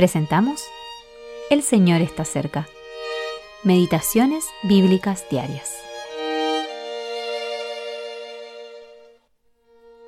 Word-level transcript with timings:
Presentamos 0.00 0.62
El 1.50 1.60
Señor 1.60 2.00
está 2.00 2.24
cerca. 2.24 2.66
Meditaciones 3.64 4.46
Bíblicas 4.62 5.26
Diarias. 5.30 5.76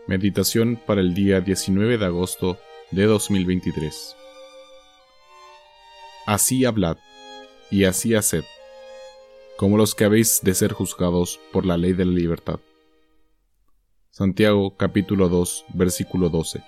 Meditación 0.07 0.81
para 0.87 1.03
el 1.03 1.13
día 1.13 1.43
19 1.43 1.99
de 1.99 2.07
agosto 2.07 2.57
de 2.91 3.05
2023. 3.05 4.17
Así 6.25 6.65
hablad 6.65 6.97
y 7.71 7.85
así 7.85 8.15
haced, 8.15 8.45
como 9.59 9.77
los 9.77 9.95
que 9.95 10.07
habéis 10.07 10.41
de 10.43 10.55
ser 10.55 10.73
juzgados 10.73 11.39
por 11.53 11.67
la 11.67 11.77
ley 11.77 11.93
de 11.93 12.07
la 12.07 12.13
libertad. 12.13 12.61
Santiago 14.09 14.75
capítulo 14.79 15.29
2 15.29 15.67
versículo 15.75 16.31
12. 16.31 16.63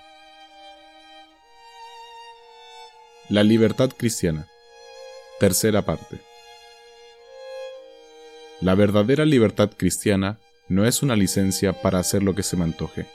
La 3.27 3.41
libertad 3.41 3.89
cristiana. 3.89 4.47
Tercera 5.39 5.81
parte. 5.81 6.19
La 8.61 8.75
verdadera 8.75 9.25
libertad 9.25 9.71
cristiana 9.75 10.37
no 10.69 10.85
es 10.85 11.01
una 11.01 11.15
licencia 11.15 11.73
para 11.81 11.97
hacer 11.97 12.21
lo 12.21 12.35
que 12.35 12.43
se 12.43 12.55
me 12.55 12.65
antoje. 12.65 13.07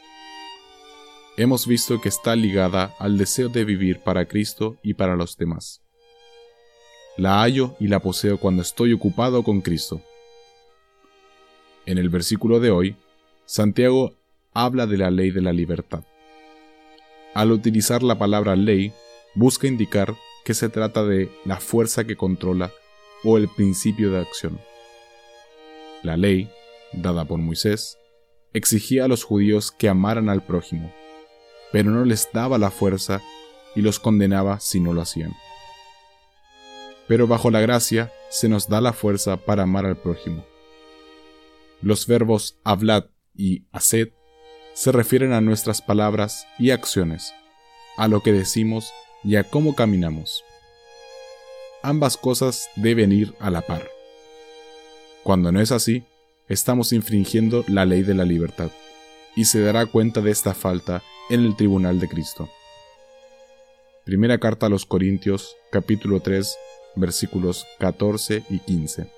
Hemos 1.36 1.64
visto 1.64 2.00
que 2.00 2.08
está 2.08 2.34
ligada 2.34 2.92
al 2.98 3.18
deseo 3.18 3.50
de 3.50 3.64
vivir 3.64 4.00
para 4.00 4.26
Cristo 4.26 4.78
y 4.82 4.94
para 4.94 5.14
los 5.14 5.36
demás. 5.36 5.80
La 7.16 7.42
hallo 7.42 7.76
y 7.78 7.86
la 7.86 8.00
poseo 8.00 8.38
cuando 8.38 8.62
estoy 8.62 8.92
ocupado 8.92 9.44
con 9.44 9.60
Cristo. 9.60 10.02
En 11.86 11.98
el 11.98 12.08
versículo 12.08 12.58
de 12.58 12.72
hoy, 12.72 12.96
Santiago 13.44 14.16
habla 14.52 14.88
de 14.88 14.96
la 14.96 15.12
ley 15.12 15.30
de 15.30 15.40
la 15.40 15.52
libertad. 15.52 16.02
Al 17.32 17.52
utilizar 17.52 18.02
la 18.02 18.18
palabra 18.18 18.56
ley, 18.56 18.92
busca 19.40 19.66
indicar 19.66 20.14
que 20.44 20.52
se 20.52 20.68
trata 20.68 21.02
de 21.02 21.32
la 21.46 21.60
fuerza 21.60 22.04
que 22.04 22.14
controla 22.14 22.70
o 23.24 23.38
el 23.38 23.48
principio 23.48 24.10
de 24.10 24.20
acción. 24.20 24.60
La 26.02 26.18
ley, 26.18 26.50
dada 26.92 27.24
por 27.24 27.38
Moisés, 27.38 27.96
exigía 28.52 29.06
a 29.06 29.08
los 29.08 29.24
judíos 29.24 29.72
que 29.72 29.88
amaran 29.88 30.28
al 30.28 30.44
prójimo, 30.44 30.92
pero 31.72 31.90
no 31.90 32.04
les 32.04 32.28
daba 32.34 32.58
la 32.58 32.70
fuerza 32.70 33.22
y 33.74 33.80
los 33.80 33.98
condenaba 33.98 34.60
si 34.60 34.78
no 34.78 34.92
lo 34.92 35.00
hacían. 35.00 35.32
Pero 37.08 37.26
bajo 37.26 37.50
la 37.50 37.60
gracia 37.60 38.12
se 38.28 38.46
nos 38.50 38.68
da 38.68 38.82
la 38.82 38.92
fuerza 38.92 39.38
para 39.38 39.62
amar 39.62 39.86
al 39.86 39.96
prójimo. 39.96 40.44
Los 41.80 42.06
verbos 42.06 42.58
hablad 42.62 43.06
y 43.34 43.64
haced 43.72 44.10
se 44.74 44.92
refieren 44.92 45.32
a 45.32 45.40
nuestras 45.40 45.80
palabras 45.80 46.46
y 46.58 46.72
acciones, 46.72 47.32
a 47.96 48.06
lo 48.06 48.22
que 48.22 48.32
decimos 48.32 48.92
y 49.22 49.36
a 49.36 49.44
cómo 49.44 49.74
caminamos. 49.74 50.44
Ambas 51.82 52.16
cosas 52.16 52.68
deben 52.76 53.12
ir 53.12 53.34
a 53.38 53.50
la 53.50 53.62
par. 53.62 53.88
Cuando 55.22 55.52
no 55.52 55.60
es 55.60 55.72
así, 55.72 56.04
estamos 56.48 56.92
infringiendo 56.92 57.64
la 57.68 57.84
ley 57.84 58.02
de 58.02 58.14
la 58.14 58.24
libertad, 58.24 58.70
y 59.36 59.44
se 59.44 59.60
dará 59.60 59.86
cuenta 59.86 60.20
de 60.20 60.30
esta 60.30 60.54
falta 60.54 61.02
en 61.28 61.40
el 61.40 61.56
tribunal 61.56 62.00
de 62.00 62.08
Cristo. 62.08 62.48
Primera 64.04 64.38
carta 64.38 64.66
a 64.66 64.68
los 64.68 64.86
Corintios, 64.86 65.56
capítulo 65.70 66.20
3, 66.20 66.56
versículos 66.96 67.66
14 67.78 68.44
y 68.50 68.58
15. 68.58 69.10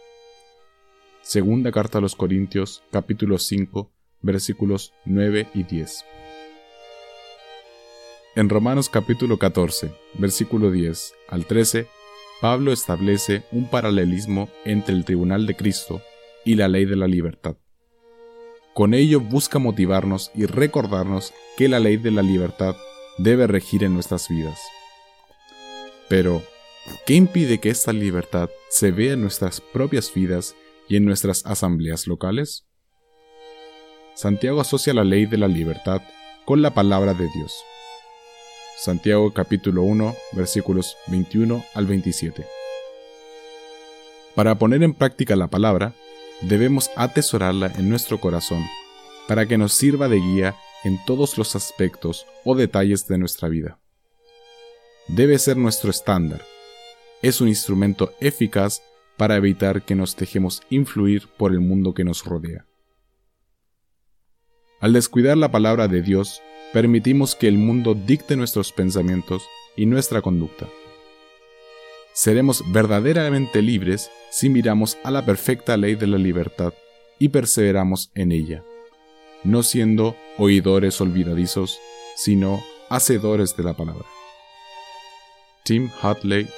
Segunda 1.23 1.73
carta 1.73 1.99
a 1.99 2.01
los 2.01 2.17
Corintios, 2.17 2.83
capítulo 2.91 3.39
5, 3.39 3.91
versículos 4.21 4.93
9 5.05 5.49
y 5.55 5.63
10. 5.63 6.05
En 8.35 8.49
Romanos 8.49 8.89
capítulo 8.89 9.39
14, 9.39 9.93
versículo 10.15 10.71
10 10.71 11.13
al 11.29 11.45
13, 11.45 11.87
Pablo 12.41 12.73
establece 12.73 13.43
un 13.53 13.69
paralelismo 13.69 14.49
entre 14.65 14.95
el 14.95 15.05
tribunal 15.05 15.47
de 15.47 15.55
Cristo 15.55 16.01
y 16.43 16.55
la 16.55 16.67
ley 16.67 16.87
de 16.87 16.97
la 16.97 17.07
libertad. 17.07 17.57
Con 18.73 18.95
ello 18.95 19.21
busca 19.21 19.59
motivarnos 19.59 20.31
y 20.35 20.47
recordarnos 20.47 21.35
que 21.59 21.69
la 21.69 21.79
ley 21.79 21.99
de 21.99 22.11
la 22.11 22.23
libertad 22.23 22.75
debe 23.19 23.47
regir 23.47 23.85
en 23.85 23.93
nuestras 23.93 24.31
vidas. 24.31 24.59
Pero, 26.09 26.43
¿qué 27.05 27.13
impide 27.13 27.59
que 27.59 27.69
esta 27.69 27.93
libertad 27.93 28.49
se 28.71 28.93
vea 28.93 29.13
en 29.13 29.21
nuestras 29.21 29.61
propias 29.61 30.11
vidas 30.15 30.57
y 30.89 30.97
en 30.97 31.05
nuestras 31.05 31.45
asambleas 31.45 32.07
locales? 32.07 32.67
Santiago 34.15 34.63
asocia 34.63 34.95
la 34.95 35.05
ley 35.05 35.27
de 35.27 35.37
la 35.37 35.49
libertad 35.49 36.01
con 36.47 36.63
la 36.63 36.73
palabra 36.73 37.13
de 37.13 37.29
Dios. 37.29 37.53
Santiago 38.83 39.33
capítulo 39.33 39.85
1 39.85 40.17
versículos 40.33 40.97
21 41.07 41.65
al 41.73 41.87
27. 41.87 42.45
Para 44.35 44.57
poner 44.57 44.83
en 44.83 44.93
práctica 44.93 45.37
la 45.37 45.47
palabra, 45.47 45.95
debemos 46.41 46.91
atesorarla 46.97 47.71
en 47.79 47.89
nuestro 47.89 48.19
corazón, 48.19 48.65
para 49.29 49.47
que 49.47 49.57
nos 49.57 49.73
sirva 49.73 50.09
de 50.09 50.17
guía 50.17 50.57
en 50.83 50.99
todos 51.05 51.39
los 51.39 51.55
aspectos 51.55 52.27
o 52.45 52.57
detalles 52.57 53.07
de 53.07 53.19
nuestra 53.19 53.49
vida. 53.49 53.79
Debe 55.07 55.39
ser 55.39 55.57
nuestro 55.57 55.89
estándar. 55.89 56.43
Es 57.23 57.41
un 57.41 57.47
instrumento 57.47 58.13
eficaz 58.19 58.83
para 59.17 59.37
evitar 59.37 59.83
que 59.83 59.95
nos 59.95 60.17
dejemos 60.17 60.61
influir 60.71 61.29
por 61.37 61.53
el 61.53 61.61
mundo 61.61 61.95
que 61.95 62.03
nos 62.03 62.25
rodea. 62.25 62.67
Al 64.81 64.93
descuidar 64.93 65.37
la 65.37 65.53
palabra 65.53 65.87
de 65.87 66.03
Dios, 66.03 66.43
permitimos 66.73 67.35
que 67.35 67.49
el 67.49 67.59
mundo 67.59 67.95
dicte 67.95 68.37
nuestros 68.37 68.73
pensamientos 68.73 69.43
y 69.77 69.87
nuestra 69.87 70.23
conducta. 70.23 70.69
Seremos 72.13 72.63
verdaderamente 72.73 73.63
libres 73.63 74.11
si 74.31 74.49
miramos 74.49 74.99
a 75.05 75.11
la 75.11 75.25
perfecta 75.25 75.77
ley 75.77 75.95
de 75.95 76.07
la 76.07 76.19
libertad 76.19 76.75
y 77.19 77.29
perseveramos 77.29 78.11
en 78.15 78.33
ella, 78.33 78.65
no 79.45 79.63
siendo 79.63 80.17
oidores 80.39 81.01
olvidadizos, 81.01 81.79
sino 82.17 82.63
hacedores 82.91 83.57
de 83.57 83.63
la 83.63 83.75
palabra. 83.75 84.05
Tim 85.65 85.91
Hadley 86.03 86.49